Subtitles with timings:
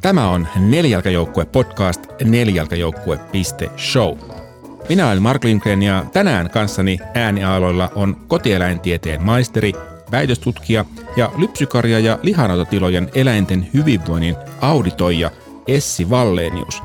[0.00, 4.18] Tämä on Nelijalkajoukkue podcast nelijalkajoukkue.show.
[4.88, 9.72] Minä olen Mark Lindgren ja tänään kanssani ääniaaloilla on kotieläintieteen maisteri,
[10.10, 10.84] väitöstutkija
[11.16, 15.30] ja lypsykarja- ja lihanautatilojen eläinten hyvinvoinnin auditoija
[15.68, 16.82] Essi Vallenius.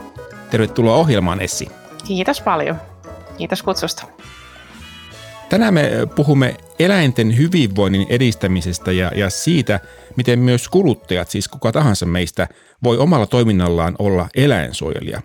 [0.52, 1.68] Tervetuloa ohjelmaan Essi.
[2.08, 2.76] Kiitos paljon.
[3.38, 4.04] Kiitos kutsusta.
[5.50, 6.56] Tänään me puhumme
[6.86, 9.80] eläinten hyvinvoinnin edistämisestä ja, ja siitä,
[10.18, 12.48] miten myös kuluttajat, siis kuka tahansa meistä,
[12.84, 15.22] voi omalla toiminnallaan olla eläinsuojelija.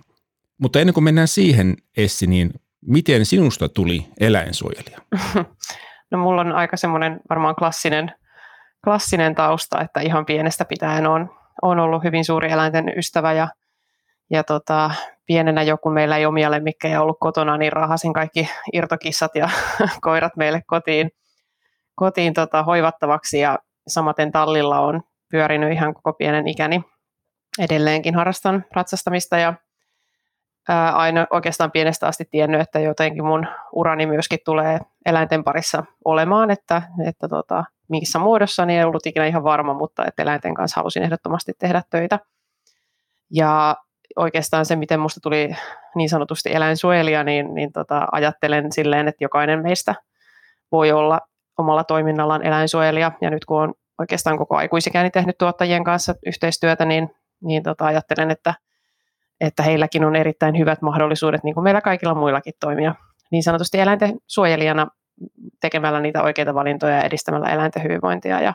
[0.61, 2.51] Mutta ennen kuin mennään siihen, Essi, niin
[2.85, 4.99] miten sinusta tuli eläinsuojelija?
[6.11, 8.11] No mulla on aika semmoinen varmaan klassinen,
[8.83, 11.29] klassinen tausta, että ihan pienestä pitäen on,
[11.61, 13.47] on ollut hyvin suuri eläinten ystävä ja,
[14.29, 14.91] ja tota,
[15.25, 19.49] pienenä jo, kun meillä ei omia lemmikkejä ollut kotona, niin rahasin kaikki irtokissat ja
[20.01, 21.11] koirat meille kotiin,
[21.99, 26.81] kotiin tota, hoivattavaksi ja samaten tallilla on pyörinyt ihan koko pienen ikäni.
[27.59, 29.53] Edelleenkin harrastan ratsastamista ja
[30.69, 36.51] ää, aina oikeastaan pienestä asti tiennyt, että jotenkin mun urani myöskin tulee eläinten parissa olemaan,
[36.51, 40.79] että, että tota, missä muodossa, niin ei ollut ikinä ihan varma, mutta että eläinten kanssa
[40.79, 42.19] halusin ehdottomasti tehdä töitä.
[43.31, 43.75] Ja
[44.15, 45.55] oikeastaan se, miten minusta tuli
[45.95, 49.95] niin sanotusti eläinsuojelija, niin, niin tota, ajattelen silleen, että jokainen meistä
[50.71, 51.19] voi olla
[51.59, 53.11] omalla toiminnallaan eläinsuojelija.
[53.21, 57.09] Ja nyt kun on oikeastaan koko aikuisikäni tehnyt tuottajien kanssa yhteistyötä, niin,
[57.43, 58.53] niin tota, ajattelen, että,
[59.41, 62.95] että heilläkin on erittäin hyvät mahdollisuudet, niin kuin meillä kaikilla muillakin toimia
[63.31, 64.87] niin sanotusti eläinten suojelijana
[65.61, 68.41] tekemällä niitä oikeita valintoja ja edistämällä eläinten hyvinvointia.
[68.41, 68.53] Ja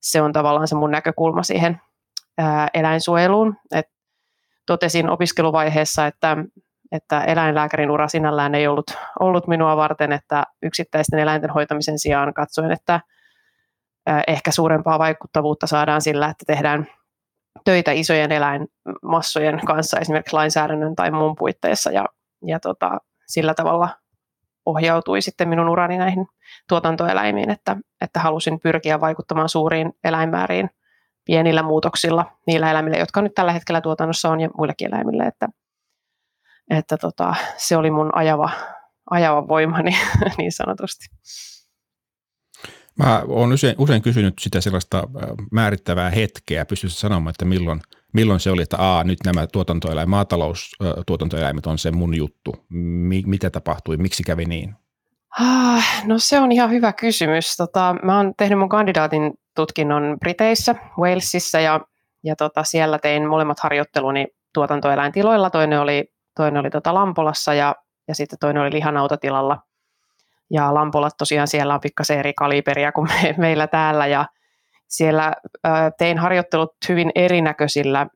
[0.00, 1.80] se on tavallaan se mun näkökulma siihen
[2.38, 3.56] ää, eläinsuojeluun.
[3.74, 3.86] Et
[4.66, 6.36] totesin opiskeluvaiheessa, että,
[6.92, 12.72] että eläinlääkärin ura sinällään ei ollut, ollut minua varten, että yksittäisten eläinten hoitamisen sijaan katsoin,
[12.72, 13.00] että
[14.26, 16.86] ehkä suurempaa vaikuttavuutta saadaan sillä, että tehdään
[17.64, 22.06] töitä isojen eläinmassojen kanssa esimerkiksi lainsäädännön tai muun puitteissa ja,
[22.46, 23.88] ja tota, sillä tavalla
[24.66, 26.26] ohjautui sitten minun urani näihin
[26.68, 30.70] tuotantoeläimiin, että, että halusin pyrkiä vaikuttamaan suuriin eläinmääriin
[31.24, 35.48] pienillä muutoksilla niillä eläimillä, jotka nyt tällä hetkellä tuotannossa on ja muillekin eläimille, että,
[36.70, 38.50] että tota, se oli mun ajava,
[39.10, 39.90] ajava voimani
[40.38, 41.06] niin sanotusti.
[42.98, 45.08] Mä oon usein, usein kysynyt sitä sellaista
[45.52, 47.80] määrittävää hetkeä, pystyisit sanomaan, että milloin,
[48.12, 52.56] milloin se oli, että aa, nyt nämä tuotantoeläimet, maataloustuotantoeläimet on se mun juttu.
[52.68, 54.74] Mi- mitä tapahtui, miksi kävi niin?
[55.40, 57.56] Ah, no se on ihan hyvä kysymys.
[57.56, 61.80] Tota, mä oon tehnyt mun kandidaatin tutkinnon Briteissä, Walesissa ja,
[62.24, 65.50] ja tota, siellä tein molemmat harjoitteluni tuotantoeläintiloilla.
[65.50, 66.04] Toinen oli,
[66.36, 67.74] toinen oli tota Lampolassa ja,
[68.08, 69.58] ja sitten toinen oli lihanautatilalla.
[70.50, 74.06] Ja Lampolat tosiaan siellä on pikkasen eri kaliberia kuin me, meillä täällä.
[74.06, 74.26] Ja
[74.88, 75.32] siellä
[75.64, 78.06] ää, tein harjoittelut hyvin erinäköisillä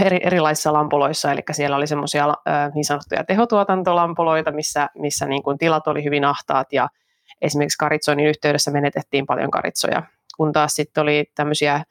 [0.00, 2.26] eri, erilaisissa lampuloissa, eli siellä oli semmoisia
[2.74, 6.72] niin sanottuja tehotuotantolampuloita, missä, missä niin kuin tilat oli hyvin ahtaat.
[6.72, 6.88] Ja
[7.42, 10.02] esimerkiksi karitsoinnin yhteydessä menetettiin paljon karitsoja,
[10.36, 11.82] kun taas sitten oli tämmöisiä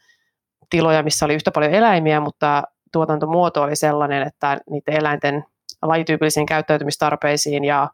[0.69, 5.46] tiloja, missä oli yhtä paljon eläimiä, mutta tuotantomuoto oli sellainen, että niiden eläinten
[5.82, 7.88] lajityypillisiin käyttäytymistarpeisiin ja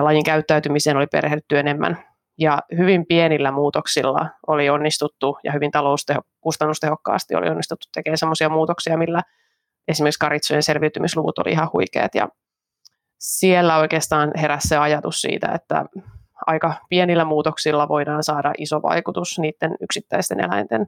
[0.00, 1.98] lajin käyttäytymiseen oli perehdytty enemmän.
[2.38, 8.98] Ja hyvin pienillä muutoksilla oli onnistuttu ja hyvin talousteho, kustannustehokkaasti oli onnistuttu tekemään sellaisia muutoksia,
[8.98, 9.22] millä
[9.88, 12.14] esimerkiksi karitsojen selviytymisluvut oli ihan huikeat.
[12.14, 12.28] Ja
[13.18, 15.84] siellä oikeastaan heräsi se ajatus siitä, että
[16.46, 20.86] aika pienillä muutoksilla voidaan saada iso vaikutus niiden yksittäisten eläinten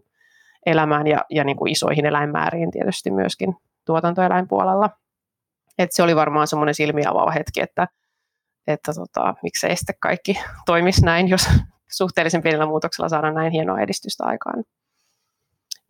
[0.67, 3.57] elämään ja, ja niin kuin isoihin eläinmääriin tietysti myöskin
[3.87, 4.91] tuotantoeläinpuolella.
[5.79, 7.87] Et se oli varmaan semmoinen silmiavaava hetki, että
[8.67, 11.49] että tota, miksei sitten kaikki toimisi näin, jos
[11.99, 14.65] suhteellisen pienellä muutoksella saadaan näin hienoa edistystä aikaan.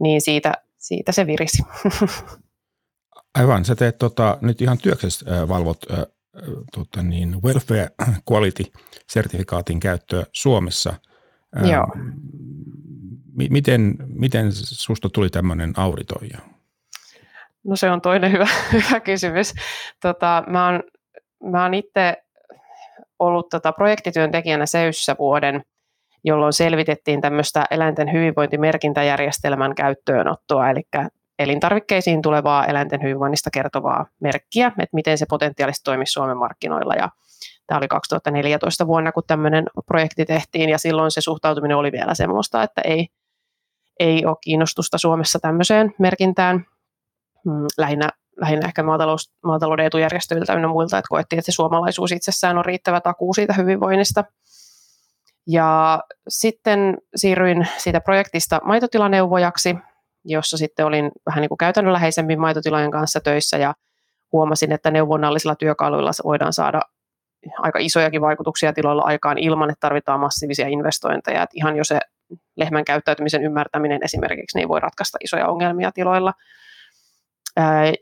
[0.01, 1.63] Niin siitä, siitä se virisi.
[3.39, 5.99] Aivan, sä teet tota, nyt ihan työksessä äh, valvot äh,
[6.73, 7.89] tota niin, welfare
[8.31, 10.95] quality-sertifikaatin käyttöä Suomessa.
[11.59, 11.87] Äh, Joo.
[13.51, 16.39] Miten, miten susta tuli tämmöinen auditoija?
[17.65, 19.55] No se on toinen hyvä, hyvä kysymys.
[20.03, 20.83] Tota, mä oon,
[21.45, 22.17] mä oon itse
[23.19, 25.63] ollut tota projektityöntekijänä Seyssä vuoden,
[26.25, 30.83] jolloin selvitettiin tämmöistä eläinten hyvinvointimerkintäjärjestelmän käyttöönottoa, eli
[31.39, 36.95] elintarvikkeisiin tulevaa eläinten hyvinvoinnista kertovaa merkkiä, että miten se potentiaalisesti toimisi Suomen markkinoilla.
[36.95, 37.09] Ja
[37.67, 42.63] tämä oli 2014 vuonna, kun tämmöinen projekti tehtiin, ja silloin se suhtautuminen oli vielä semmoista,
[42.63, 43.09] että ei,
[44.01, 46.57] ei ole kiinnostusta Suomessa tämmöiseen merkintään.
[47.45, 48.09] Mm, lähinnä
[48.41, 53.01] lähinnä ehkä maatalous, maatalouden etujärjestöiltä ja muilta, että koettiin, että se suomalaisuus itsessään on riittävä
[53.01, 54.25] takuu siitä hyvinvoinnista.
[55.47, 59.77] Ja sitten siirryin siitä projektista maitotilaneuvojaksi
[60.25, 63.75] jossa sitten olin vähän niin kuin käytännönläheisemmin maitotilojen kanssa töissä ja
[64.33, 66.81] huomasin, että neuvonnallisilla työkaluilla voidaan saada
[67.59, 71.43] aika isojakin vaikutuksia tiloilla aikaan ilman, että tarvitaan massiivisia investointeja.
[71.43, 72.01] Että ihan jo se
[72.57, 76.33] lehmän käyttäytymisen ymmärtäminen esimerkiksi niin voi ratkaista isoja ongelmia tiloilla.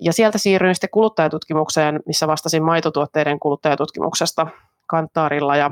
[0.00, 4.46] Ja sieltä siirryin sitten kuluttajatutkimukseen, missä vastasin maitotuotteiden kuluttajatutkimuksesta
[4.86, 5.70] Kantaarilla ja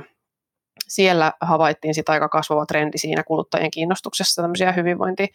[0.88, 5.28] siellä havaittiin sitä aika kasvava trendi siinä kuluttajien kiinnostuksessa tämmöisiä hyvinvointi,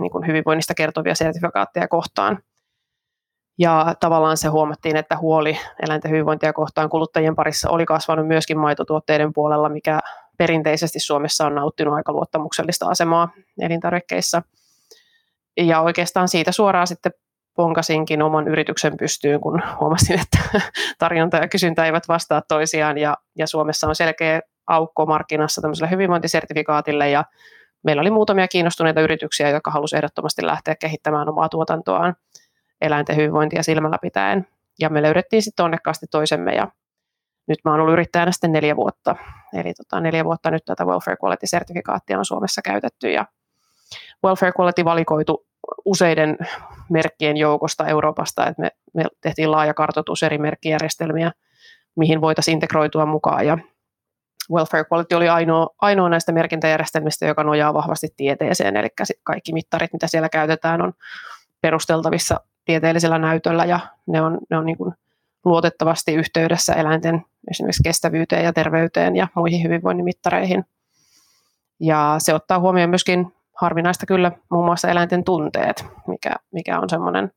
[0.00, 2.38] niin kuin hyvinvoinnista kertovia sertifikaatteja kohtaan.
[3.58, 9.32] Ja tavallaan se huomattiin, että huoli eläinten hyvinvointia kohtaan kuluttajien parissa oli kasvanut myöskin maitotuotteiden
[9.32, 10.00] puolella, mikä
[10.38, 14.42] perinteisesti Suomessa on nauttinut aika luottamuksellista asemaa elintarvikkeissa.
[15.56, 17.12] Ja oikeastaan siitä suoraan sitten
[17.56, 20.60] ponkasinkin oman yrityksen pystyyn, kun huomasin, että
[20.98, 27.10] tarjonta ja kysyntä eivät vastaa toisiaan ja, ja Suomessa on selkeä aukko markkinassa tämmöiselle hyvinvointisertifikaatille
[27.10, 27.24] ja
[27.82, 32.16] meillä oli muutamia kiinnostuneita yrityksiä, jotka halusivat ehdottomasti lähteä kehittämään omaa tuotantoaan
[32.80, 34.46] eläinten hyvinvointia silmällä pitäen.
[34.80, 36.68] Ja me löydettiin sitten onnekkaasti toisemme ja
[37.48, 39.16] nyt mä oon ollut yrittäjänä sitten neljä vuotta.
[39.54, 43.26] Eli tota, neljä vuotta nyt tätä Welfare Quality-sertifikaattia on Suomessa käytetty ja
[44.24, 45.46] Welfare Quality valikoitu
[45.84, 46.38] useiden
[46.88, 51.32] merkkien joukosta Euroopasta, että me, me tehtiin laaja kartoitus eri merkkijärjestelmiä,
[51.96, 53.46] mihin voitaisiin integroitua mukaan.
[53.46, 53.58] Ja
[54.52, 58.88] Welfare Quality oli ainoa, ainoa näistä merkintäjärjestelmistä, joka nojaa vahvasti tieteeseen, eli
[59.22, 60.92] kaikki mittarit, mitä siellä käytetään, on
[61.60, 64.94] perusteltavissa tieteellisellä näytöllä ja ne on, ne on niin kuin
[65.44, 70.64] luotettavasti yhteydessä eläinten esimerkiksi kestävyyteen ja terveyteen ja muihin hyvinvoinnin mittareihin.
[71.80, 77.32] Ja se ottaa huomioon myöskin harvinaista kyllä muun muassa eläinten tunteet, mikä, mikä on semmoinen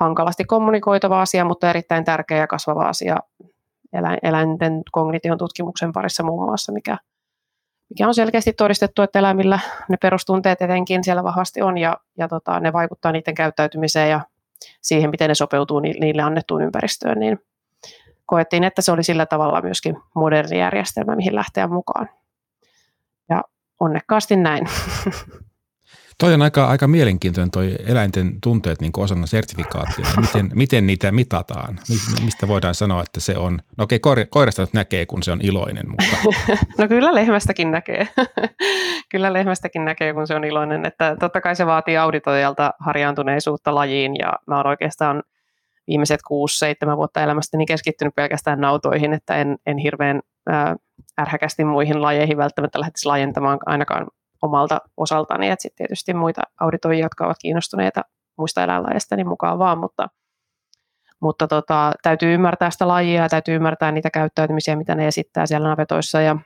[0.00, 3.16] hankalasti kommunikoitava asia, mutta erittäin tärkeä ja kasvava asia
[4.22, 6.98] eläinten kognition tutkimuksen parissa muun muassa, mikä,
[7.90, 12.60] mikä on selkeästi todistettu, että eläimillä ne perustunteet etenkin siellä vahvasti on ja, ja tota,
[12.60, 14.20] ne vaikuttaa niiden käyttäytymiseen ja
[14.82, 17.38] siihen, miten ne sopeutuu niille annettuun ympäristöön, niin
[18.26, 22.08] koettiin, että se oli sillä tavalla myöskin moderni järjestelmä, mihin lähteä mukaan.
[23.28, 23.42] Ja
[23.80, 24.66] onnekkaasti näin.
[26.22, 30.06] Toi on aika, aika mielenkiintoinen toi eläinten tunteet niin osana sertifikaattia.
[30.20, 31.78] Miten, miten niitä mitataan?
[32.24, 35.40] Mistä voidaan sanoa, että se on, no okei, okay, koirasta nyt näkee, kun se on
[35.42, 36.16] iloinen, mutta...
[36.78, 38.08] No kyllä lehmästäkin näkee.
[39.12, 40.86] kyllä lehmästäkin näkee, kun se on iloinen.
[40.86, 45.22] Että totta kai se vaatii auditoijalta harjaantuneisuutta lajiin ja mä oon oikeastaan
[45.86, 46.20] viimeiset
[46.92, 50.20] 6-7 vuotta elämästäni keskittynyt pelkästään nautoihin, että en, en hirveän
[51.20, 54.06] ärhäkästi muihin lajeihin välttämättä lähtisi laajentamaan ainakaan
[54.42, 58.02] omalta osaltani, että sitten tietysti muita auditoijia, jotka ovat kiinnostuneita
[58.36, 60.08] muista eläinlajeista, niin mukaan vaan, mutta,
[61.20, 65.68] mutta tota, täytyy ymmärtää sitä lajia ja täytyy ymmärtää niitä käyttäytymisiä, mitä ne esittää siellä
[65.68, 66.20] navetoissa.
[66.20, 66.36] Ja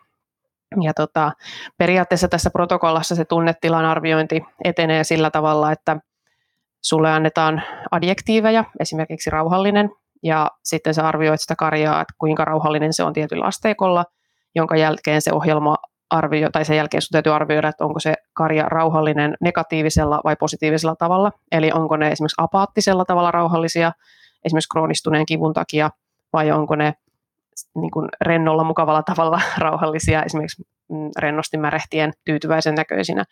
[0.83, 1.33] ja tota,
[1.79, 5.97] periaatteessa tässä protokollassa se tunnetilan arviointi etenee sillä tavalla, että
[6.83, 9.91] sulle annetaan adjektiiveja, esimerkiksi rauhallinen,
[10.23, 14.05] ja sitten sä arvioit sitä karjaa, että kuinka rauhallinen se on tietyllä asteikolla,
[14.55, 15.77] jonka jälkeen se ohjelma
[16.11, 20.97] arvio, tai sen jälkeen sun täytyy arvioida, että onko se karja rauhallinen negatiivisella vai positiivisella
[20.97, 21.33] tavalla.
[21.53, 23.93] Eli onko ne esimerkiksi apaattisella tavalla rauhallisia,
[24.45, 25.91] esimerkiksi kroonistuneen kivun takia,
[26.33, 26.95] vai onko ne
[27.75, 33.25] niin kuin rennolla, mukavalla tavalla rauhallisia, esimerkiksi mm, rennosti märehtien tyytyväisen näköisinä.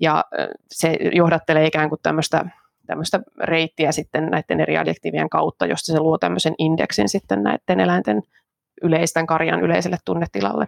[0.00, 0.24] Ja
[0.70, 2.44] se johdattelee ikään kuin tämmöistä,
[2.86, 8.22] tämmöistä reittiä sitten näiden eri adjektiivien kautta, josta se luo tämmöisen indeksin sitten näiden eläinten
[8.82, 10.66] yleistän karjan yleiselle tunnetilalle.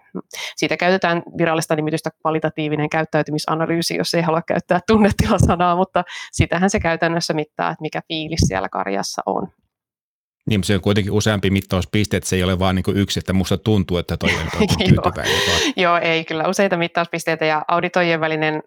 [0.56, 7.34] Siitä käytetään virallista nimitystä kvalitatiivinen käyttäytymisanalyysi, jos ei halua käyttää tunnetilasanaa, mutta sitähän se käytännössä
[7.34, 9.48] mittaa, että mikä fiilis siellä karjassa on.
[10.48, 13.58] Niin, se on kuitenkin useampi mittauspiste, että se ei ole vain niin yksi, että musta
[13.58, 15.72] tuntuu, että toi on tyytyväinen.
[15.76, 16.48] Joo, ei kyllä.
[16.48, 18.62] Useita mittauspisteitä ja auditoijien välinen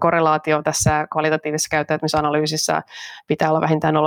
[0.00, 2.82] korrelaatio tässä kvalitatiivisessa käyttäytymisanalyysissä
[3.26, 4.00] pitää olla vähintään 0,65,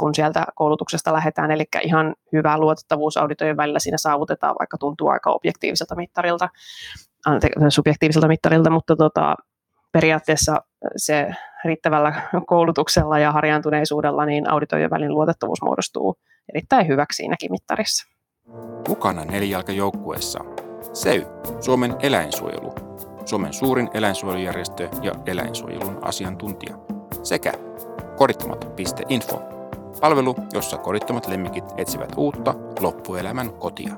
[0.00, 5.30] kun sieltä koulutuksesta lähdetään, eli ihan hyvä luotettavuus auditoijien välillä siinä saavutetaan, vaikka tuntuu aika
[5.30, 6.48] objektiiviselta mittarilta,
[7.68, 9.36] subjektiiviselta mittarilta, mutta tota,
[9.92, 10.56] periaatteessa
[10.96, 11.28] se
[11.64, 16.16] riittävällä koulutuksella ja harjaantuneisuudella, niin auditoijan välin luotettavuus muodostuu
[16.48, 18.08] erittäin hyväksi siinäkin mittarissa.
[18.88, 20.38] Mukana nelijalkajoukkueessa
[20.92, 21.26] SEY,
[21.60, 22.74] Suomen eläinsuojelu,
[23.24, 26.76] Suomen suurin eläinsuojelujärjestö ja eläinsuojelun asiantuntija,
[27.22, 27.52] sekä
[28.16, 29.42] kodittomat.info,
[30.00, 33.94] palvelu, jossa kodittomat lemmikit etsivät uutta loppuelämän kotia.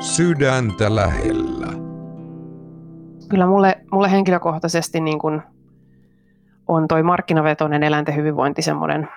[0.00, 1.91] Sydäntä lähellä
[3.32, 5.42] kyllä mulle, mulle henkilökohtaisesti niin kuin
[6.68, 9.08] on toi markkinavetoinen eläinten hyvinvointi semmoinen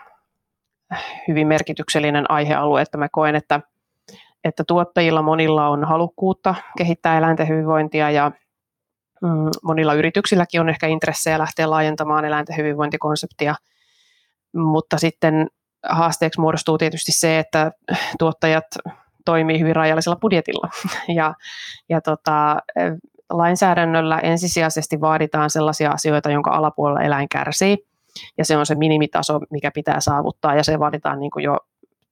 [1.28, 3.60] hyvin merkityksellinen aihealue, että mä koen, että,
[4.44, 8.32] että tuottajilla monilla on halukkuutta kehittää eläinten hyvinvointia ja,
[9.22, 13.56] mm, monilla yrityksilläkin on ehkä intressejä lähteä laajentamaan eläinten hyvinvointikonseptia,
[14.54, 15.48] mutta sitten
[15.90, 17.72] haasteeksi muodostuu tietysti se, että
[18.20, 18.66] tuottajat
[19.26, 20.70] toimii hyvin rajallisella budjetilla.
[21.16, 21.34] Ja,
[21.90, 22.58] ja tota,
[23.29, 27.77] lainsäädännöllä ensisijaisesti vaaditaan sellaisia asioita, jonka alapuolella eläin kärsii,
[28.38, 31.58] ja se on se minimitaso, mikä pitää saavuttaa, ja se vaaditaan niin kuin jo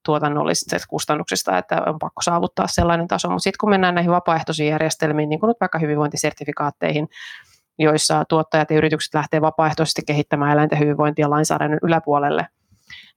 [0.05, 3.29] tuotannollisista kustannuksista, että on pakko saavuttaa sellainen taso.
[3.29, 7.08] Mutta sitten kun mennään näihin vapaaehtoisiin järjestelmiin, niin kuin nyt vaikka hyvinvointisertifikaatteihin,
[7.79, 12.48] joissa tuottajat ja yritykset lähtee vapaaehtoisesti kehittämään eläinten hyvinvointia lainsäädännön yläpuolelle,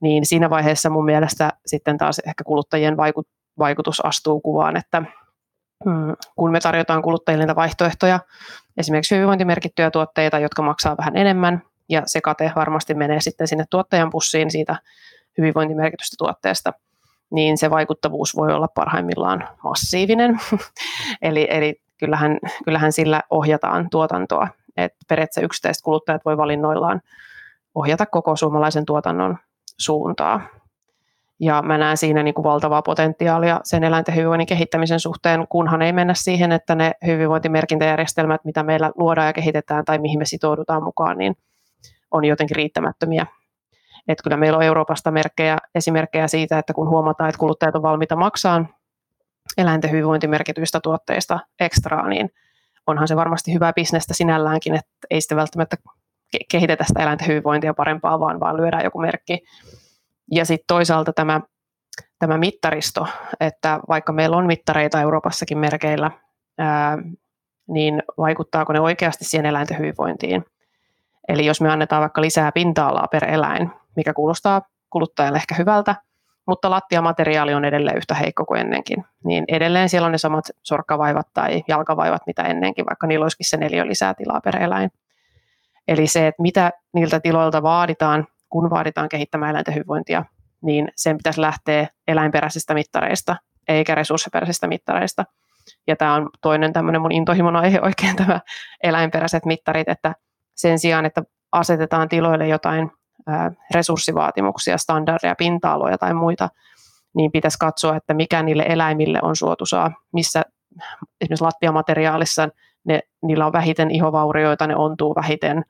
[0.01, 2.97] niin siinä vaiheessa mun mielestä sitten taas ehkä kuluttajien
[3.59, 5.03] vaikutus astuu kuvaan, että
[6.37, 8.21] kun me tarjotaan kuluttajille niitä vaihtoehtoja,
[8.77, 14.11] esimerkiksi hyvinvointimerkittyjä tuotteita, jotka maksaa vähän enemmän, ja se kate varmasti menee sitten sinne tuottajan
[14.11, 14.77] pussiin siitä
[15.39, 16.73] hyvinvointimerkitystä tuotteesta,
[17.31, 20.41] niin se vaikuttavuus voi olla parhaimmillaan massiivinen.
[21.23, 24.49] eli, eli kyllähän, kyllähän sillä ohjataan tuotantoa.
[24.77, 27.01] Et periaatteessa yksittäiset kuluttajat voi valinnoillaan
[27.75, 29.39] ohjata koko suomalaisen tuotannon
[29.79, 30.41] suuntaa.
[31.41, 35.93] Ja mä näen siinä niin kuin valtavaa potentiaalia sen eläinten hyvinvoinnin kehittämisen suhteen, kunhan ei
[35.93, 41.19] mennä siihen, että ne hyvinvointimerkintäjärjestelmät, mitä meillä luodaan ja kehitetään tai mihin me sitoudutaan mukaan,
[41.19, 41.37] niin
[42.11, 43.27] on jotenkin riittämättömiä.
[44.09, 48.17] Että kyllä meillä on Euroopasta merkkejä, esimerkkejä siitä, että kun huomataan, että kuluttajat on valmiita
[48.17, 48.67] maksaa
[49.59, 52.31] eläinten hyvinvointimerkityistä tuotteista ekstraa, niin
[52.87, 55.77] onhan se varmasti hyvää bisnestä sinälläänkin, että ei sitä välttämättä
[56.51, 59.45] kehitetä sitä eläinten hyvinvointia parempaa, vaan, vaan lyödään joku merkki.
[60.31, 61.41] Ja sitten toisaalta tämä,
[62.19, 63.07] tämä mittaristo,
[63.41, 66.11] että vaikka meillä on mittareita Euroopassakin merkeillä,
[66.59, 66.99] ää,
[67.69, 70.45] niin vaikuttaako ne oikeasti siihen eläinten hyvinvointiin.
[71.29, 75.95] Eli jos me annetaan vaikka lisää pinta-alaa per eläin, mikä kuulostaa kuluttajalle ehkä hyvältä,
[76.47, 81.27] mutta lattiamateriaali on edelleen yhtä heikko kuin ennenkin, niin edelleen siellä on ne samat sorkkavaivat
[81.35, 84.91] tai jalkavaivat, mitä ennenkin, vaikka niillä olisikin se neljä lisää tilaa per eläin.
[85.89, 90.25] Eli se, että mitä niiltä tiloilta vaaditaan, kun vaaditaan kehittämään eläinten hyvinvointia,
[90.63, 93.37] niin sen pitäisi lähteä eläinperäisistä mittareista,
[93.69, 95.25] eikä resurssiperäisistä mittareista.
[95.87, 98.41] Ja tämä on toinen tämmöinen mun intohimon aihe oikein tämä
[98.83, 100.15] eläinperäiset mittarit, että
[100.55, 101.23] sen sijaan, että
[101.53, 102.91] asetetaan tiloille jotain
[103.75, 106.49] resurssivaatimuksia, standardeja, pinta-aloja tai muita,
[107.15, 110.43] niin pitäisi katsoa, että mikä niille eläimille on suotusaa, missä
[111.21, 112.49] esimerkiksi lattiamateriaalissa
[112.85, 115.65] ne, niillä on vähiten ihovaurioita, ne ontuu vähiten,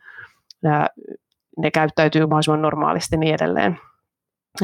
[1.58, 3.80] ne, käyttäytyy mahdollisimman normaalisti niin edelleen.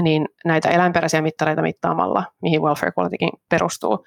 [0.02, 4.06] Niin näitä eläinperäisiä mittareita mittaamalla, mihin welfare qualitykin perustuu,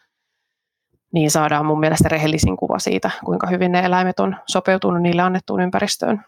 [1.13, 5.61] niin saadaan mun mielestä rehellisin kuva siitä, kuinka hyvin ne eläimet on sopeutunut niille annettuun
[5.61, 6.25] ympäristöön.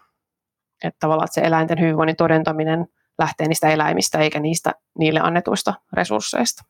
[0.84, 2.86] Että tavallaan että se eläinten hyvinvoinnin todentaminen
[3.18, 6.62] lähtee niistä eläimistä eikä niistä niille annetuista resursseista.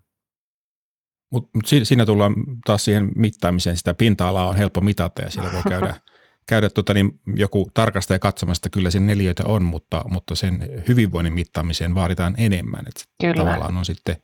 [1.32, 2.34] Mutta mut siinä tullaan
[2.66, 3.76] taas siihen mittaamiseen.
[3.76, 5.94] Sitä pinta-alaa on helppo mitata ja siellä voi käydä,
[6.48, 11.94] käydä tota, niin joku tarkastaja katsomasta, kyllä sen neliöitä on, mutta, mutta sen hyvinvoinnin mittaamiseen
[11.94, 12.84] vaaditaan enemmän.
[12.88, 13.44] Et kyllä.
[13.44, 14.16] Tavallaan on sitten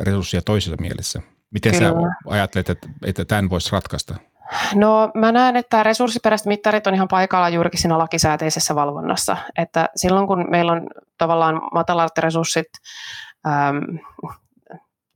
[0.00, 1.22] resursseja toisessa mielessä.
[1.50, 1.88] Miten kyllä.
[1.88, 1.94] sä
[2.26, 4.14] ajattelet, että, että tämän voisi ratkaista?
[4.74, 9.36] No mä näen, että resurssiperäiset mittarit on ihan paikalla juurikin siinä lakisääteisessä valvonnassa.
[9.58, 10.86] Että silloin kun meillä on
[11.18, 12.66] tavallaan matalat resurssit
[13.46, 13.98] äm,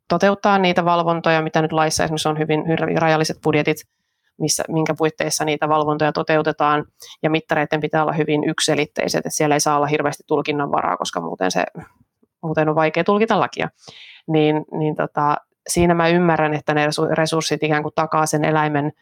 [0.09, 3.77] toteuttaa niitä valvontoja, mitä nyt laissa esimerkiksi on hyvin, hyvin rajalliset budjetit,
[4.43, 6.85] missä, minkä puitteissa niitä valvontoja toteutetaan,
[7.23, 11.51] ja mittareiden pitää olla hyvin ykselitteiset, että siellä ei saa olla hirveästi tulkinnanvaraa, koska muuten,
[11.51, 11.65] se,
[12.43, 13.69] muuten on vaikea tulkita lakia.
[14.29, 15.37] Niin, niin tota,
[15.69, 18.93] siinä mä ymmärrän, että ne resurssit ikään kuin takaa sen eläimen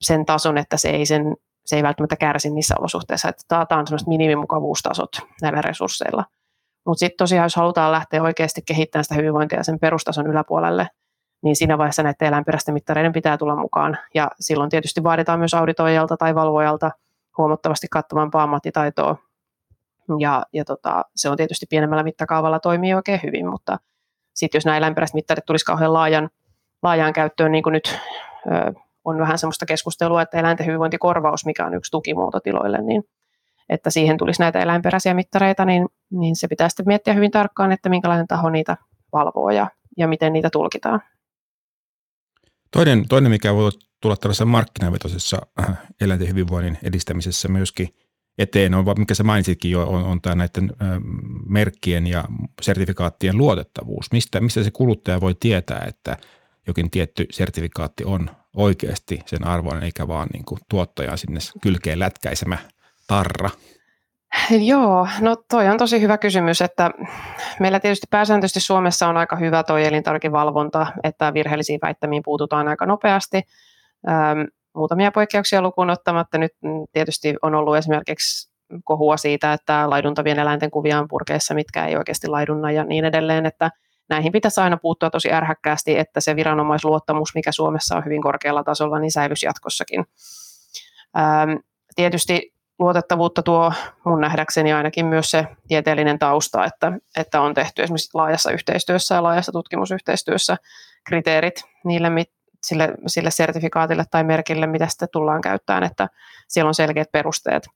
[0.00, 4.08] sen tason, että se ei, sen, se ei välttämättä kärsi niissä olosuhteissa, että taataan semmoiset
[4.08, 5.10] minimimukavuustasot
[5.42, 6.24] näillä resursseilla.
[6.86, 10.88] Mutta sitten tosiaan, jos halutaan lähteä oikeasti kehittämään sitä hyvinvointia sen perustason yläpuolelle,
[11.42, 13.98] niin siinä vaiheessa näiden eläinperäisten mittareiden pitää tulla mukaan.
[14.14, 16.90] Ja silloin tietysti vaaditaan myös auditoijalta tai valvojalta
[17.38, 19.16] huomattavasti kattavampaa ammattitaitoa.
[20.18, 23.78] Ja, ja tota, se on tietysti pienemmällä mittakaavalla toimii oikein hyvin, mutta
[24.34, 26.30] sitten jos nämä eläinperäiset mittarit tulisi kauhean laajan,
[26.82, 27.98] laajaan käyttöön, niin kuin nyt
[28.46, 28.72] ö,
[29.04, 33.04] on vähän sellaista keskustelua, että eläinten hyvinvointikorvaus, mikä on yksi tukimuoto tiloille, niin
[33.68, 37.88] että siihen tulisi näitä eläinperäisiä mittareita, niin, niin se pitää sitten miettiä hyvin tarkkaan, että
[37.88, 38.76] minkälainen taho niitä
[39.12, 39.66] valvoo ja,
[39.96, 41.02] ja miten niitä tulkitaan.
[42.70, 47.88] Toinen, toinen, mikä voi tulla tällaisessa markkinavetoisessa äh, eläinten hyvinvoinnin edistämisessä myöskin
[48.38, 50.72] eteen, on, mikä sä mainitsitkin jo, on, on tämä näiden
[51.48, 52.24] merkkien ja
[52.62, 54.12] sertifikaattien luotettavuus.
[54.12, 56.16] Mistä, mistä se kuluttaja voi tietää, että
[56.66, 62.58] jokin tietty sertifikaatti on oikeasti sen arvoinen, eikä vaan niin kuin tuottajan sinne kylkeen lätkäisemä
[63.06, 63.50] tarra?
[64.50, 66.90] Joo, no toi on tosi hyvä kysymys, että
[67.60, 73.42] meillä tietysti pääsääntöisesti Suomessa on aika hyvä toi elintarvikevalvonta, että virheellisiin väittämiin puututaan aika nopeasti.
[74.74, 76.38] muutamia poikkeuksia lukuun ottamatta.
[76.38, 78.50] Nyt mm, tietysti on ollut esimerkiksi
[78.84, 83.46] kohua siitä, että laiduntavien eläinten kuvia on purkeissa, mitkä ei oikeasti laidunna ja niin edelleen,
[83.46, 83.70] että
[84.08, 88.98] näihin pitäisi aina puuttua tosi ärhäkkäästi, että se viranomaisluottamus, mikä Suomessa on hyvin korkealla tasolla,
[88.98, 90.04] niin säilyisi jatkossakin.
[91.18, 91.50] Ähm,
[91.96, 93.72] tietysti luotettavuutta tuo
[94.04, 99.22] mun nähdäkseni ainakin myös se tieteellinen tausta, että, että on tehty esimerkiksi laajassa yhteistyössä ja
[99.22, 100.56] laajassa tutkimusyhteistyössä
[101.06, 102.08] kriteerit niille,
[102.62, 106.08] sille, sille sertifikaatille tai merkille, mitä sitä tullaan käyttämään, että
[106.48, 107.66] siellä on selkeät perusteet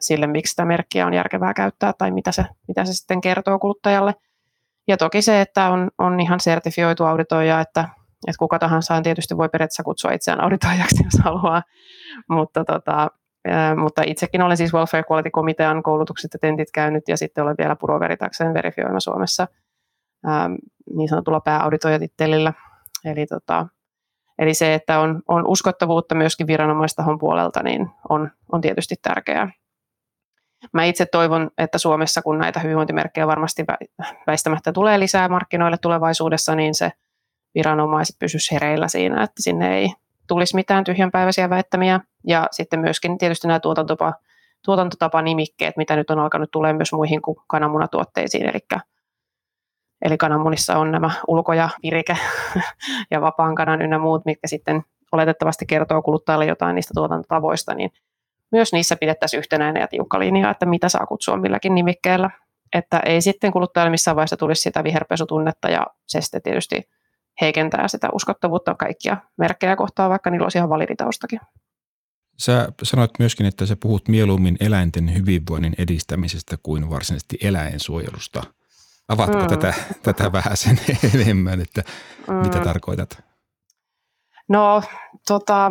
[0.00, 4.14] sille, miksi sitä merkkiä on järkevää käyttää tai mitä se, mitä se sitten kertoo kuluttajalle.
[4.88, 7.80] Ja toki se, että on, on ihan sertifioitu auditoija, että,
[8.28, 11.62] että kuka tahansa tietysti voi periaatteessa kutsua itseään auditoijaksi, jos haluaa,
[12.28, 13.10] mutta, tota,
[13.76, 17.76] mutta itsekin olen siis Welfare Quality Komitean koulutukset ja tentit käynyt ja sitten olen vielä
[17.76, 19.46] Puro Veritakseen verifioima Suomessa
[20.96, 22.52] niin sanotulla pääauditoijatittelillä.
[23.04, 23.66] Eli, tota,
[24.38, 29.50] eli se, että on, on uskottavuutta myöskin viranomaistahon puolelta, niin on, on tietysti tärkeää.
[30.72, 33.64] Mä itse toivon, että Suomessa, kun näitä hyvinvointimerkkejä varmasti
[34.26, 36.92] väistämättä tulee lisää markkinoille tulevaisuudessa, niin se
[37.54, 39.88] viranomaiset pysyisivät hereillä siinä, että sinne ei
[40.26, 42.00] tulisi mitään tyhjänpäiväisiä väittämiä.
[42.26, 44.14] Ja sitten myöskin tietysti nämä tuotantotapa,
[44.64, 48.80] tuotantotapanimikkeet, mitä nyt on alkanut tulee myös muihin kuin kananmunatuotteisiin, eli
[50.02, 52.16] Eli kananmunissa on nämä ulko- ja virike
[53.10, 57.90] ja vapaan kanan ynnä muut, mitkä sitten oletettavasti kertoo kuluttajalle jotain niistä tuotantotavoista, niin
[58.52, 62.30] myös niissä pidettäisiin yhtenäinen ja tiukka linja, että mitä saa kutsua milläkin nimikkeellä.
[62.72, 66.88] Että ei sitten kuluttajalle missään vaiheessa tulisi sitä viherpesutunnetta ja se sitten tietysti
[67.40, 71.40] heikentää sitä uskottavuutta kaikkia merkkejä kohtaan, vaikka niillä olisi ihan validitaustakin.
[72.40, 78.42] Sä sanoit myöskin, että sä puhut mieluummin eläinten hyvinvoinnin edistämisestä kuin varsinaisesti eläinsuojelusta.
[79.08, 79.46] Avaatko mm.
[79.46, 80.80] tätä, tätä vähän sen
[81.14, 81.82] enemmän, että
[82.28, 82.34] mm.
[82.34, 83.22] mitä tarkoitat?
[84.48, 84.82] No,
[85.26, 85.70] tota,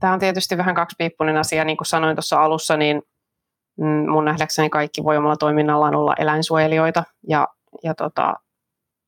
[0.00, 3.02] Tämä on tietysti vähän kaksipiippunen asia, niin kuin sanoin tuossa alussa, niin
[3.78, 7.48] mm, mun nähdäkseni kaikki voi omalla toiminnallaan olla eläinsuojelijoita ja,
[7.82, 8.34] ja tota,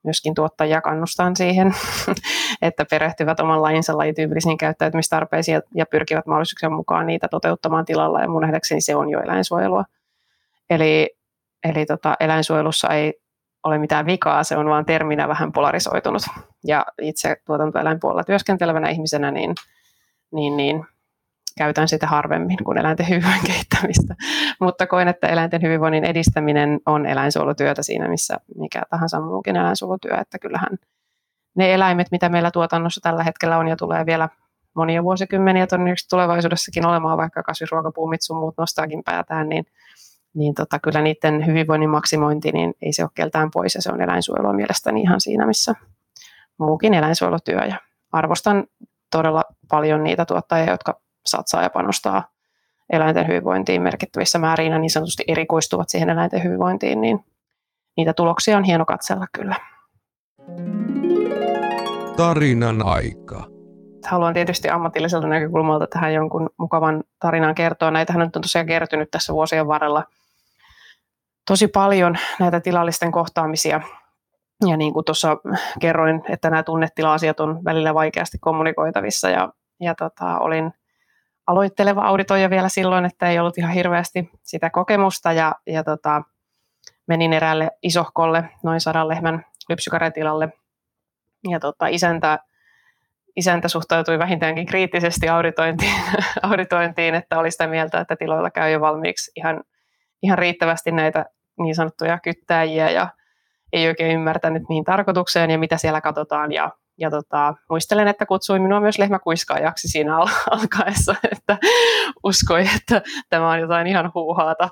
[0.04, 1.74] myöskin tuottajia kannustan siihen,
[2.62, 8.42] että perehtyvät oman lajinsa lajityypillisiin käyttäytymistarpeisiin ja pyrkivät mahdollisuuksien mukaan niitä toteuttamaan tilalla ja mun
[8.42, 9.84] nähdäkseni se on jo eläinsuojelua.
[10.70, 11.10] Eli,
[11.64, 13.14] eli tota, eläinsuojelussa ei
[13.64, 16.22] ole mitään vikaa, se on vaan terminä vähän polarisoitunut.
[16.64, 19.54] Ja itse tuotantoeläinpuolella työskentelevänä ihmisenä, niin
[20.32, 20.86] niin, niin
[21.60, 24.14] käytän sitä harvemmin kuin eläinten hyvinvoinnin kehittämistä.
[24.60, 30.38] Mutta koen, että eläinten hyvinvoinnin edistäminen on eläinsuojelutyötä siinä, missä mikä tahansa muukin eläinsuojelutyö, että
[30.38, 30.78] kyllähän
[31.56, 34.28] ne eläimet, mitä meillä tuotannossa tällä hetkellä on ja tulee vielä
[34.74, 39.66] monia vuosikymmeniä todennäköisesti tulevaisuudessakin olemaan, vaikka kasvisruokapuumit sun muut nostaakin päätään, niin,
[40.34, 44.00] niin tota, kyllä niiden hyvinvoinnin maksimointi, niin ei se ole keltään pois ja se on
[44.00, 45.74] eläinsuojelua mielestäni ihan siinä, missä
[46.58, 47.64] muukin eläinsuojelutyö.
[47.64, 47.76] Ja
[48.12, 48.64] arvostan
[49.10, 52.28] todella paljon niitä tuottajia, jotka satsaa ja panostaa
[52.92, 57.24] eläinten hyvinvointiin merkittävissä määrin ja niin sanotusti erikoistuvat siihen eläinten hyvinvointiin, niin
[57.96, 59.56] niitä tuloksia on hieno katsella kyllä.
[62.16, 63.46] Tarinan aika.
[64.06, 67.90] Haluan tietysti ammatilliselta näkökulmalta tähän jonkun mukavan tarinan kertoa.
[67.90, 70.04] Näitähän on tosiaan kertynyt tässä vuosien varrella
[71.46, 73.80] tosi paljon näitä tilallisten kohtaamisia
[74.66, 75.36] ja niin kuin tuossa
[75.80, 80.72] kerroin, että nämä tunnetila-asiat on välillä vaikeasti kommunikoitavissa ja, ja tota, olin
[81.50, 86.22] aloitteleva auditoija vielä silloin, että ei ollut ihan hirveästi sitä kokemusta ja, ja tota,
[87.06, 90.52] menin eräälle isohkolle, noin sadan lehmän lypsykaretilalle
[91.50, 92.38] ja tota, isäntä,
[93.36, 95.94] isäntä suhtautui vähintäänkin kriittisesti auditointiin,
[96.42, 99.64] auditointiin, että oli sitä mieltä, että tiloilla käy jo valmiiksi ihan,
[100.22, 101.26] ihan riittävästi näitä
[101.58, 103.08] niin sanottuja kyttäjiä ja
[103.72, 106.52] ei oikein ymmärtänyt mihin tarkoitukseen ja mitä siellä katsotaan.
[106.52, 110.28] Ja, ja tota, muistelen, että kutsui minua myös lehmäkuiskaajaksi siinä al-
[110.60, 111.58] alkaessa, että
[112.24, 114.68] uskoi, että tämä on jotain ihan huuhaata.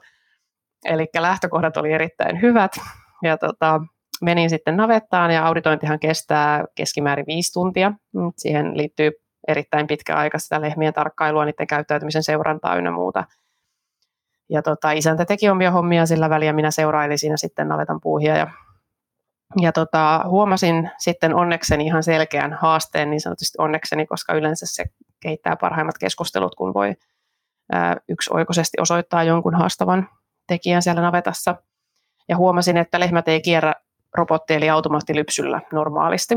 [0.85, 2.73] Eli lähtökohdat oli erittäin hyvät.
[3.23, 3.81] Ja tota,
[4.23, 7.93] menin sitten navettaan ja auditointihan kestää keskimäärin viisi tuntia.
[8.37, 9.11] Siihen liittyy
[9.49, 13.25] erittäin pitkä aika sitä lehmien tarkkailua, niiden käyttäytymisen seurantaa ynnä muuta.
[14.51, 18.47] Ja tota, isäntä teki omia hommia sillä väliä, minä seurailin siinä sitten navetan puuhia ja
[19.57, 24.85] ja tota, huomasin sitten onnekseni ihan selkeän haasteen, niin sanotusti onnekseni, koska yleensä se
[25.21, 26.95] kehittää parhaimmat keskustelut, kun voi
[27.73, 30.09] ää, yksioikoisesti osoittaa jonkun haastavan
[30.47, 31.57] tekijän siellä navetassa.
[32.29, 33.75] Ja huomasin, että lehmät ei kierrä
[34.19, 36.35] robotti- eli automaattilypsyllä normaalisti.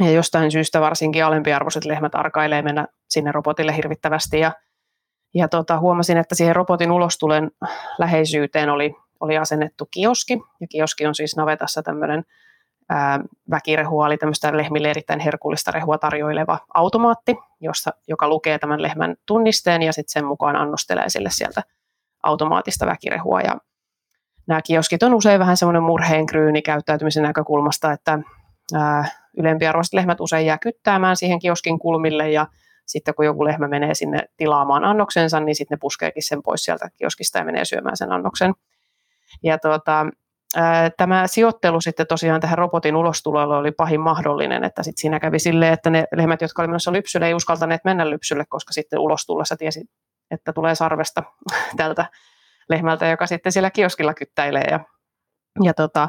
[0.00, 4.38] Ja jostain syystä varsinkin alempiarvoiset lehmät arkailee mennä sinne robotille hirvittävästi.
[4.40, 4.52] Ja,
[5.34, 7.50] ja tota, huomasin, että siihen robotin ulostulen
[7.98, 12.24] läheisyyteen oli oli asennettu kioski, ja kioski on siis navetassa tämmöinen
[13.50, 19.82] väkirehua, eli tämmöistä lehmille erittäin herkullista rehua tarjoileva automaatti, jossa, joka lukee tämän lehmän tunnisteen
[19.82, 21.62] ja sitten sen mukaan annostelee sille sieltä
[22.22, 23.40] automaattista väkirehua.
[23.40, 23.56] Ja
[24.46, 28.18] nämä kioskit on usein vähän semmoinen murheenkryyni käyttäytymisen näkökulmasta, että
[28.74, 29.04] ää,
[29.36, 32.46] ylempiarvoiset lehmät usein jää kyttäämään siihen kioskin kulmille ja
[32.86, 36.90] sitten kun joku lehmä menee sinne tilaamaan annoksensa, niin sitten ne puskeekin sen pois sieltä
[36.98, 38.54] kioskista ja menee syömään sen annoksen.
[39.42, 40.06] Ja tuota,
[40.96, 45.72] Tämä sijoittelu sitten tosiaan tähän robotin ulostulolle oli pahin mahdollinen, että sitten siinä kävi silleen,
[45.72, 49.84] että ne lehmät, jotka olivat menossa lypsylle, ei uskaltaneet mennä lypsylle, koska sitten ulostullessa tiesi,
[50.30, 51.22] että tulee sarvesta
[51.76, 52.06] tältä
[52.68, 54.64] lehmältä, joka sitten siellä kioskilla kyttäilee.
[54.70, 54.80] Ja,
[55.62, 56.08] ja tota,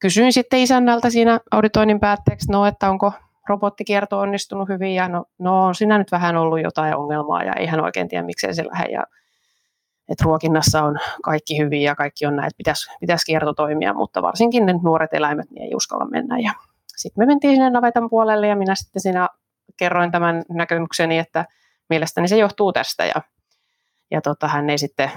[0.00, 3.12] kysyin sitten isännältä siinä auditoinnin päätteeksi, no, että onko
[3.48, 7.66] robottikierto onnistunut hyvin, ja no, no on siinä nyt vähän ollut jotain ongelmaa, ja ei
[7.66, 9.04] hän oikein tiedä, miksei se lähde, ja
[10.08, 14.22] että ruokinnassa on kaikki hyvin ja kaikki on näin, että pitäisi, pitäisi kierto toimia, mutta
[14.22, 16.38] varsinkin ne nuoret eläimet niin ei uskalla mennä.
[16.38, 16.52] Ja
[16.96, 19.28] sitten me mentiin sinne navetan puolelle ja minä sitten siinä
[19.76, 21.44] kerroin tämän näkemykseni, että
[21.88, 23.22] mielestäni se johtuu tästä ja,
[24.10, 25.10] ja tota, hän ei sitten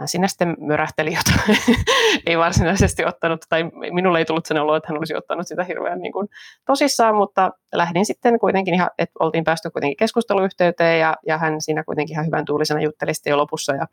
[0.00, 1.58] hän sinne sitten mörähteli jotain,
[2.26, 6.00] ei varsinaisesti ottanut, tai minulle ei tullut sen olo, että hän olisi ottanut sitä hirveän
[6.00, 6.28] niin kuin
[6.66, 11.84] tosissaan, mutta lähdin sitten kuitenkin ihan, että oltiin päästy kuitenkin keskusteluyhteyteen, ja, ja hän siinä
[11.84, 13.86] kuitenkin ihan hyvän tuulisena jutteli sitten jo lopussa, ja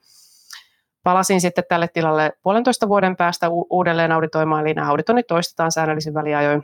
[1.08, 6.14] Palasin sitten tälle tilalle puolentoista vuoden päästä u- uudelleen auditoimaan, eli nämä auditoinnit toistetaan säännöllisin
[6.14, 6.64] väliajoin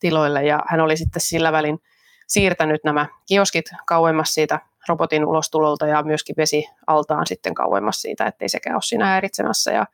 [0.00, 1.78] tiloille, ja hän oli sitten sillä välin
[2.26, 8.48] siirtänyt nämä kioskit kauemmas siitä robotin ulostulolta ja myöskin vesi altaan sitten kauemmas siitä, ettei
[8.48, 9.72] sekään ole siinä häiritsemässä.
[9.72, 9.86] Ja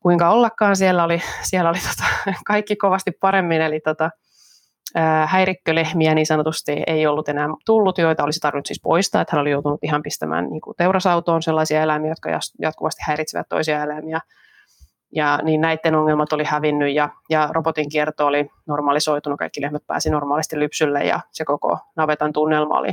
[0.00, 4.10] kuinka ollakaan siellä oli, siellä oli tota, kaikki kovasti paremmin, eli tota,
[5.26, 9.50] häirikkölehmiä niin sanotusti ei ollut enää tullut, joita olisi tarvinnut siis poistaa, että hän oli
[9.50, 14.20] joutunut ihan pistämään niin kuin teurasautoon sellaisia eläimiä, jotka jatkuvasti häiritsevät toisia eläimiä.
[15.14, 20.10] Ja niin näiden ongelmat oli hävinnyt ja, ja robotin kierto oli normalisoitunut, kaikki lehmät pääsi
[20.10, 22.92] normaalisti lypsylle ja se koko navetan tunnelma oli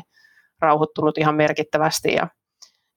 [0.62, 2.14] rauhoittunut ihan merkittävästi.
[2.14, 2.28] Ja,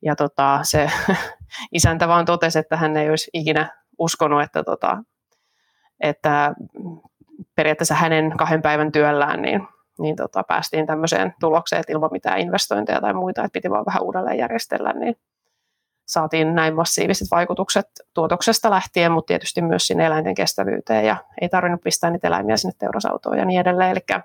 [0.03, 0.91] ja tota, se
[1.73, 4.99] isäntä vaan totesi, että hän ei olisi ikinä uskonut, että, tota,
[6.01, 6.55] että
[7.61, 9.69] periaatteessa hänen kahden päivän työllään niin,
[9.99, 14.03] niin tota, päästiin tämmöiseen tulokseen, että ilman mitään investointeja tai muita, että piti vaan vähän
[14.03, 15.17] uudelleen järjestellä, niin
[16.07, 21.81] saatiin näin massiiviset vaikutukset tuotoksesta lähtien, mutta tietysti myös sinne eläinten kestävyyteen ja ei tarvinnut
[21.81, 23.91] pistää niitä eläimiä sinne teurasautoon ja niin edelleen.
[23.91, 24.23] Eli,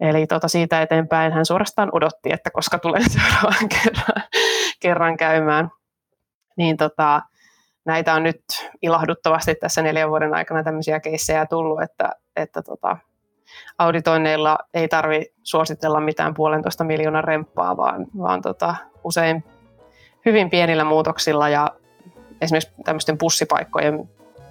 [0.00, 4.22] eli tota siitä eteenpäin hän suorastaan odotti, että koska tulee seuraavan kerran,
[4.80, 5.70] kerran käymään.
[6.56, 7.22] Niin tota,
[7.86, 8.42] näitä on nyt
[8.82, 12.96] ilahduttavasti tässä neljän vuoden aikana tämmöisiä keissejä tullut, että, että tota,
[13.78, 19.44] auditoinneilla ei tarvi suositella mitään puolentoista miljoonan remppaa, vaan, vaan tota, usein
[20.26, 21.70] hyvin pienillä muutoksilla ja
[22.40, 24.10] esimerkiksi tämmöisten pussipaikkojen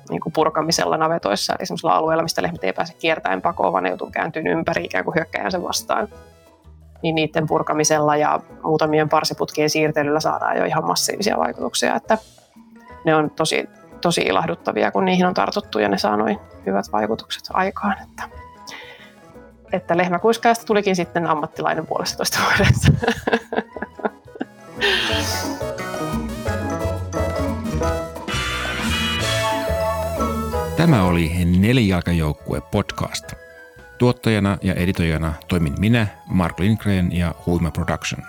[0.10, 3.90] niin kuin purkamisella navetoissa, eli sellaisella alueella, mistä lehmät ei pääse kiertäen pakoon, vaan ne
[3.90, 6.08] joutuu kääntymään ympäri ikään kuin hyökkäjänsä vastaan.
[7.04, 12.18] Niin niiden purkamisella ja muutamien parsiputkien siirtelyllä saadaan jo ihan massiivisia vaikutuksia, että
[13.06, 13.70] ne on tosi,
[14.02, 17.96] tosi ilahduttavia, kun niihin on tartuttu ja ne saa noin hyvät vaikutukset aikaan.
[18.04, 18.30] Että,
[19.72, 22.92] että lehmäkuiskaajasta tulikin sitten ammattilainen puolestatoista vuodessa.
[30.78, 33.34] Tämä oli Nelijalkajoukkue podcast.
[33.98, 38.22] Tuottajana ja editoijana toimin minä, Mark Lindgren ja Huima Production.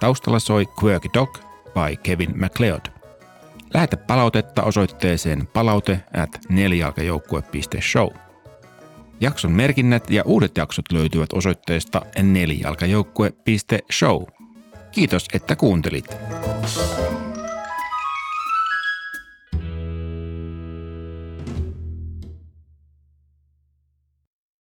[0.00, 1.38] Taustalla soi Quirky Dog
[1.74, 2.99] by Kevin MacLeod.
[3.74, 8.08] Lähetä palautetta osoitteeseen palaute at nelijalkajoukkue.show.
[9.20, 14.22] Jakson merkinnät ja uudet jaksot löytyvät osoitteesta nelijalkajoukkue.show.
[14.92, 16.16] Kiitos, että kuuntelit.